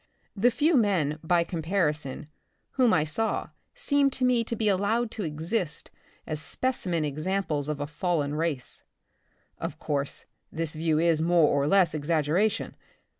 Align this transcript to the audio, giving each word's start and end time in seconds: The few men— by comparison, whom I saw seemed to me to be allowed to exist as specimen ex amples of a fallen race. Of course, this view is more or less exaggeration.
The 0.35 0.49
few 0.49 0.75
men— 0.75 1.19
by 1.33 1.43
comparison, 1.43 2.27
whom 2.71 2.91
I 2.91 3.03
saw 3.03 3.49
seemed 3.75 4.11
to 4.13 4.25
me 4.25 4.43
to 4.45 4.55
be 4.55 4.67
allowed 4.67 5.11
to 5.11 5.23
exist 5.23 5.91
as 6.25 6.41
specimen 6.41 7.05
ex 7.05 7.27
amples 7.27 7.69
of 7.69 7.79
a 7.79 7.85
fallen 7.85 8.33
race. 8.33 8.81
Of 9.59 9.77
course, 9.77 10.25
this 10.51 10.73
view 10.73 10.97
is 10.97 11.21
more 11.21 11.47
or 11.49 11.67
less 11.67 11.93
exaggeration. 11.93 12.75